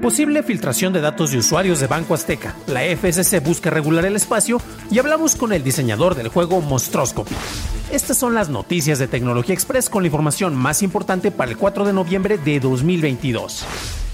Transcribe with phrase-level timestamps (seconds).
[0.00, 2.56] Posible filtración de datos de usuarios de Banco Azteca.
[2.66, 4.58] La FSC busca regular el espacio
[4.90, 7.34] y hablamos con el diseñador del juego Monstroscopy.
[7.92, 11.84] Estas son las noticias de Tecnología Express con la información más importante para el 4
[11.84, 13.66] de noviembre de 2022.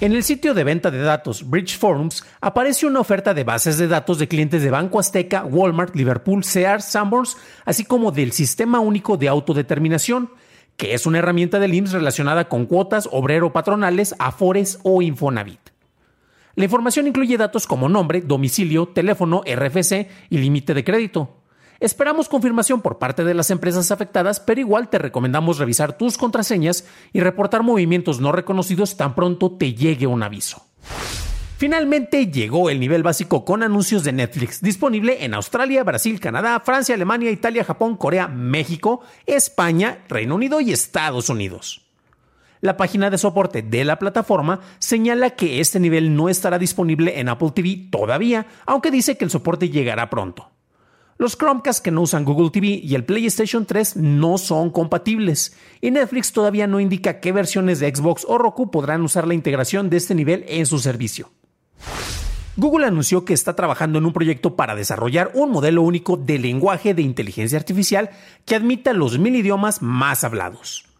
[0.00, 3.88] En el sitio de venta de datos Bridge Forums aparece una oferta de bases de
[3.88, 9.16] datos de clientes de Banco Azteca, Walmart, Liverpool, Sears, Sanborns, así como del Sistema Único
[9.16, 10.30] de Autodeterminación,
[10.76, 15.61] que es una herramienta del IMSS relacionada con cuotas obrero-patronales, Afores o Infonavit.
[16.54, 21.42] La información incluye datos como nombre, domicilio, teléfono, RFC y límite de crédito.
[21.80, 26.86] Esperamos confirmación por parte de las empresas afectadas, pero igual te recomendamos revisar tus contraseñas
[27.12, 30.64] y reportar movimientos no reconocidos tan pronto te llegue un aviso.
[31.56, 36.94] Finalmente llegó el nivel básico con anuncios de Netflix, disponible en Australia, Brasil, Canadá, Francia,
[36.94, 41.81] Alemania, Italia, Japón, Corea, México, España, Reino Unido y Estados Unidos.
[42.62, 47.28] La página de soporte de la plataforma señala que este nivel no estará disponible en
[47.28, 50.48] Apple TV todavía, aunque dice que el soporte llegará pronto.
[51.18, 55.90] Los Chromecast que no usan Google TV y el PlayStation 3 no son compatibles, y
[55.90, 59.96] Netflix todavía no indica qué versiones de Xbox o Roku podrán usar la integración de
[59.96, 61.30] este nivel en su servicio.
[62.56, 66.94] Google anunció que está trabajando en un proyecto para desarrollar un modelo único de lenguaje
[66.94, 68.10] de inteligencia artificial
[68.44, 70.91] que admita los mil idiomas más hablados.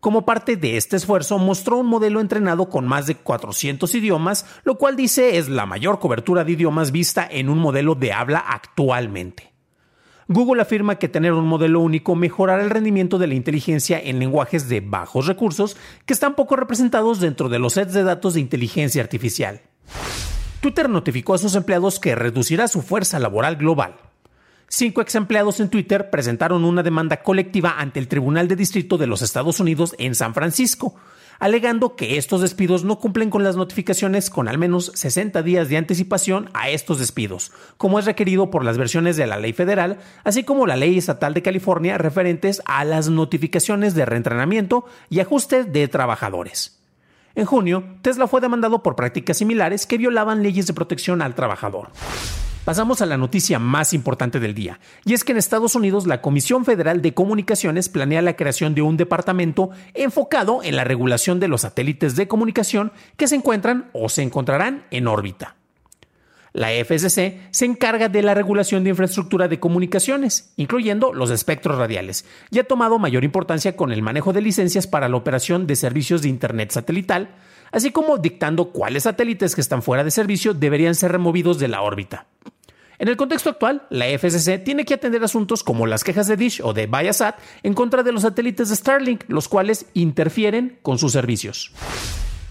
[0.00, 4.78] Como parte de este esfuerzo, mostró un modelo entrenado con más de 400 idiomas, lo
[4.78, 9.52] cual dice es la mayor cobertura de idiomas vista en un modelo de habla actualmente.
[10.26, 14.70] Google afirma que tener un modelo único mejorará el rendimiento de la inteligencia en lenguajes
[14.70, 19.02] de bajos recursos que están poco representados dentro de los sets de datos de inteligencia
[19.02, 19.60] artificial.
[20.62, 23.96] Twitter notificó a sus empleados que reducirá su fuerza laboral global
[24.70, 29.08] cinco ex empleados en Twitter presentaron una demanda colectiva ante el Tribunal de Distrito de
[29.08, 30.94] los Estados Unidos en San Francisco,
[31.40, 35.76] alegando que estos despidos no cumplen con las notificaciones con al menos 60 días de
[35.76, 40.44] anticipación a estos despidos, como es requerido por las versiones de la ley federal, así
[40.44, 45.88] como la ley estatal de California referentes a las notificaciones de reentrenamiento y ajuste de
[45.88, 46.80] trabajadores.
[47.34, 51.88] En junio, Tesla fue demandado por prácticas similares que violaban leyes de protección al trabajador.
[52.70, 56.22] Pasamos a la noticia más importante del día, y es que en Estados Unidos la
[56.22, 61.48] Comisión Federal de Comunicaciones planea la creación de un departamento enfocado en la regulación de
[61.48, 65.56] los satélites de comunicación que se encuentran o se encontrarán en órbita.
[66.52, 72.24] La FCC se encarga de la regulación de infraestructura de comunicaciones, incluyendo los espectros radiales,
[72.52, 76.22] y ha tomado mayor importancia con el manejo de licencias para la operación de servicios
[76.22, 77.30] de Internet satelital,
[77.72, 81.82] así como dictando cuáles satélites que están fuera de servicio deberían ser removidos de la
[81.82, 82.26] órbita.
[83.00, 86.60] En el contexto actual, la FCC tiene que atender asuntos como las quejas de Dish
[86.62, 91.12] o de Viasat en contra de los satélites de Starlink, los cuales interfieren con sus
[91.12, 91.72] servicios.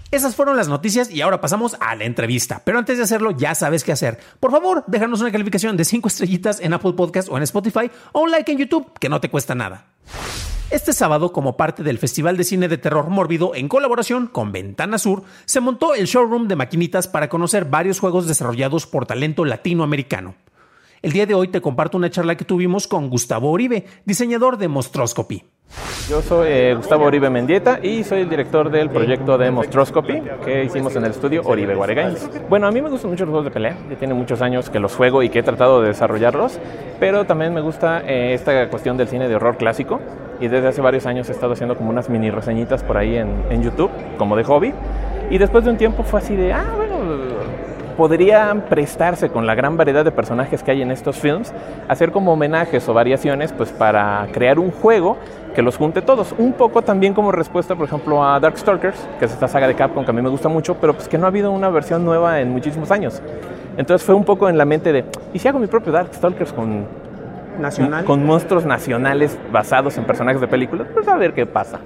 [0.09, 2.63] Esas fueron las noticias y ahora pasamos a la entrevista.
[2.65, 4.17] Pero antes de hacerlo, ya sabes qué hacer.
[4.39, 8.21] Por favor, déjanos una calificación de 5 estrellitas en Apple Podcast o en Spotify o
[8.21, 9.85] un like en YouTube, que no te cuesta nada.
[10.71, 14.99] Este sábado, como parte del Festival de Cine de Terror Mórbido, en colaboración con Ventana
[14.99, 20.35] Sur, se montó el showroom de maquinitas para conocer varios juegos desarrollados por talento latinoamericano.
[21.01, 24.67] El día de hoy te comparto una charla que tuvimos con Gustavo Oribe, diseñador de
[24.67, 25.43] Monstroscopy.
[26.07, 30.65] Yo soy eh, Gustavo Oribe Mendieta y soy el director del proyecto de Monstroscopy que
[30.65, 32.29] hicimos en el estudio Oribe Games.
[32.47, 34.79] Bueno, a mí me gustan mucho los juegos de pelea, ya tiene muchos años que
[34.79, 36.59] los juego y que he tratado de desarrollarlos,
[36.99, 39.99] pero también me gusta eh, esta cuestión del cine de horror clásico
[40.39, 43.29] y desde hace varios años he estado haciendo como unas mini reseñitas por ahí en,
[43.49, 44.73] en YouTube, como de hobby.
[45.29, 46.99] Y después de un tiempo fue así de, ah, bueno,
[47.99, 51.53] podrían prestarse con la gran variedad de personajes que hay en estos films,
[51.89, 55.17] hacer como homenajes o variaciones pues para crear un juego
[55.53, 56.33] que los junte todos.
[56.37, 60.05] Un poco también como respuesta, por ejemplo, a Darkstalkers, que es esta saga de Capcom
[60.05, 62.39] que a mí me gusta mucho, pero pues que no ha habido una versión nueva
[62.39, 63.21] en muchísimos años.
[63.75, 65.03] Entonces fue un poco en la mente de,
[65.33, 66.85] ¿y si hago mi propio Darkstalkers con
[67.57, 68.05] nacional.
[68.05, 71.79] con monstruos nacionales basados en personajes de películas, pues a ver qué pasa.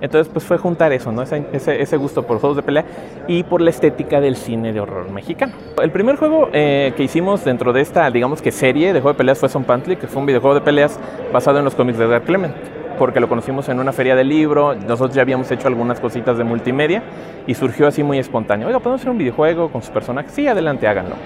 [0.00, 1.22] Entonces, pues fue juntar eso, ¿no?
[1.22, 2.84] Ese, ese, ese, gusto por juegos de pelea
[3.26, 5.54] y por la estética del cine de horror mexicano.
[5.82, 9.18] El primer juego eh, que hicimos dentro de esta, digamos que serie de juego de
[9.18, 10.98] peleas fue Son Pantley, que fue un videojuego de peleas
[11.32, 12.54] basado en los cómics de Dark Clement
[12.98, 16.44] porque lo conocimos en una feria de libro, nosotros ya habíamos hecho algunas cositas de
[16.44, 17.02] multimedia
[17.46, 18.68] y surgió así muy espontáneo.
[18.68, 20.32] Oiga, ¿podemos hacer un videojuego con sus personajes?
[20.32, 21.16] Sí, adelante, háganlo.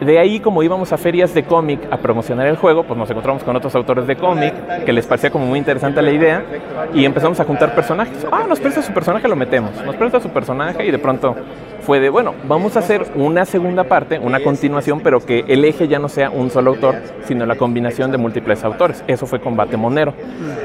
[0.00, 3.42] De ahí, como íbamos a ferias de cómic a promocionar el juego, pues nos encontramos
[3.42, 6.44] con otros autores de cómic que les parecía como muy interesante la idea
[6.92, 8.26] y empezamos a juntar personajes.
[8.30, 9.70] Ah, nos presta su personaje, lo metemos.
[9.84, 11.34] Nos presta su personaje y de pronto
[11.80, 15.88] fue de, bueno, vamos a hacer una segunda parte, una continuación, pero que el eje
[15.88, 19.02] ya no sea un solo autor, sino la combinación de múltiples autores.
[19.06, 20.12] Eso fue Combate Monero,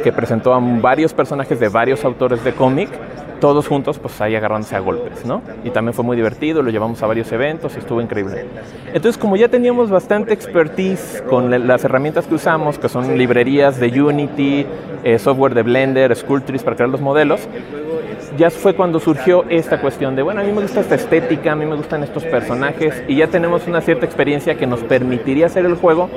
[0.04, 2.90] que presentó a varios personajes de varios autores de cómic
[3.42, 5.42] todos juntos, pues ahí agarrándose a golpes, ¿no?
[5.66, 8.46] Y también fue muy divertido, lo llevamos a varios eventos y estuvo increíble.
[8.88, 14.02] Entonces, como ya teníamos bastante expertise con las herramientas que usamos, que son librerías de
[14.02, 14.66] Unity,
[15.04, 17.42] eh, software de Blender, Sculptris para crear los modelos,
[18.38, 21.56] ya fue cuando surgió esta cuestión de, bueno, a mí me gusta esta estética, a
[21.56, 25.66] mí me gustan estos personajes y ya tenemos una cierta experiencia que nos permitiría hacer
[25.66, 26.10] el juego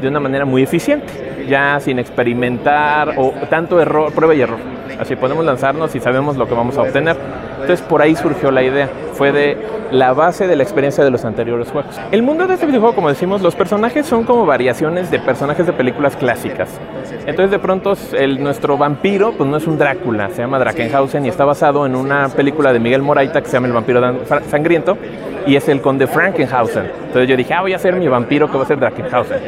[0.00, 1.06] de una manera muy eficiente,
[1.50, 4.58] ya sin experimentar o tanto error, prueba y error.
[4.98, 7.16] Así podemos lanzarnos y sabemos lo que vamos a obtener.
[7.60, 8.88] Entonces por ahí surgió la idea.
[9.14, 9.58] Fue de
[9.90, 12.00] la base de la experiencia de los anteriores juegos.
[12.10, 15.72] El mundo de este videojuego, como decimos, los personajes son como variaciones de personajes de
[15.72, 16.80] películas clásicas.
[17.26, 21.28] Entonces de pronto el, nuestro vampiro pues no es un Drácula, se llama Drakenhausen y
[21.28, 24.00] está basado en una película de Miguel Moraita que se llama El vampiro
[24.48, 24.96] sangriento
[25.46, 26.84] y es el conde Frankenhausen.
[26.84, 29.38] Entonces yo dije, ah, voy a hacer mi vampiro que va a ser Drakenhausen.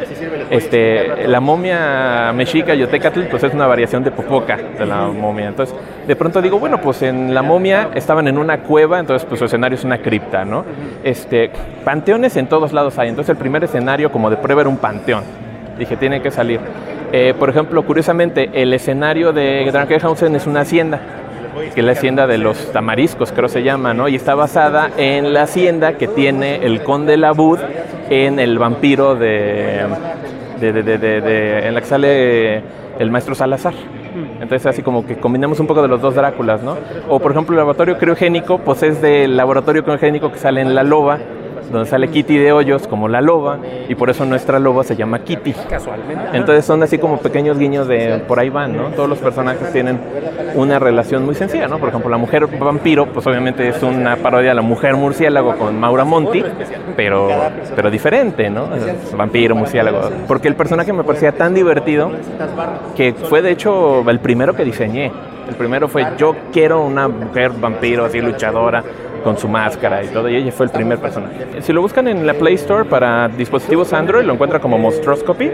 [0.50, 5.48] Este, la momia mexica Yotecatl pues es una variación de Popoca de la momia.
[5.48, 5.74] Entonces
[6.06, 9.44] de pronto digo, bueno, pues en la momia estaban en una cueva, entonces pues su
[9.44, 10.64] escenario es una cripta, ¿no?
[11.04, 11.50] Este,
[11.84, 15.22] panteones en todos lados hay, entonces el primer escenario como de prueba era un panteón.
[15.78, 16.60] Dije, tiene que salir.
[17.12, 21.00] Eh, por ejemplo, curiosamente, el escenario de Drakenhausen es una hacienda
[21.75, 24.08] que es la hacienda de los tamariscos, creo se llama, ¿no?
[24.08, 27.58] Y está basada en la hacienda que tiene el conde Labud
[28.10, 29.87] en el vampiro de,
[30.60, 32.62] de, de, de en la que sale
[32.99, 33.75] el maestro Salazar.
[34.40, 36.76] Entonces así como que combinamos un poco de los dos Dráculas, ¿no?
[37.08, 40.82] O por ejemplo el laboratorio criogénico, pues es del laboratorio criogénico que sale en La
[40.82, 41.19] Loba,
[41.70, 45.20] donde sale Kitty de Hoyos como la loba y por eso nuestra loba se llama
[45.20, 45.53] Kitty.
[45.69, 46.25] Casualmente.
[46.32, 48.88] Entonces son así como pequeños guiños de por ahí van, ¿no?
[48.88, 49.99] Todos los personajes tienen
[50.55, 51.79] una relación muy sencilla, ¿no?
[51.79, 55.79] Por ejemplo, la mujer vampiro, pues obviamente es una parodia de la mujer murciélago con
[55.79, 56.43] Maura Monti,
[56.97, 57.29] pero,
[57.75, 58.69] pero diferente, ¿no?
[59.17, 60.11] Vampiro, murciélago.
[60.26, 62.11] Porque el personaje me parecía tan divertido
[62.97, 65.11] que fue de hecho el primero que diseñé.
[65.49, 68.82] El primero fue yo quiero una mujer vampiro así luchadora
[69.22, 71.62] con su máscara y todo, y ella fue el primer personaje.
[71.62, 75.50] Si lo buscan en la Play Store para dispositivos Android, lo encuentran como Monstroscopy,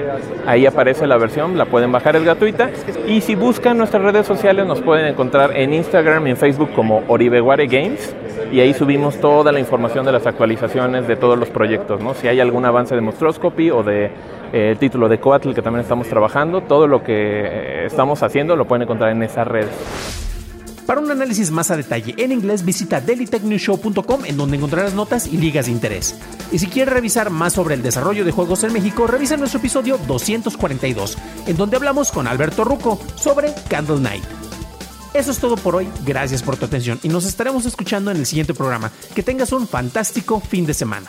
[0.46, 2.70] ahí aparece la versión, la pueden bajar, es gratuita,
[3.06, 7.02] y si buscan nuestras redes sociales nos pueden encontrar en Instagram y en Facebook como
[7.08, 8.14] Oribeguare Games,
[8.50, 12.14] y ahí subimos toda la información de las actualizaciones de todos los proyectos, ¿no?
[12.14, 14.06] Si hay algún avance de Monstroscopy o de
[14.52, 18.56] eh, el título de Coatl que también estamos trabajando, todo lo que eh, estamos haciendo
[18.56, 20.27] lo pueden encontrar en esas redes.
[20.88, 25.36] Para un análisis más a detalle en inglés, visita dailytechnewshow.com en donde encontrarás notas y
[25.36, 26.14] ligas de interés.
[26.50, 29.98] Y si quieres revisar más sobre el desarrollo de juegos en México, revisa nuestro episodio
[30.06, 34.24] 242, en donde hablamos con Alberto Ruco sobre Candle Night.
[35.12, 38.24] Eso es todo por hoy, gracias por tu atención y nos estaremos escuchando en el
[38.24, 38.90] siguiente programa.
[39.14, 41.08] Que tengas un fantástico fin de semana.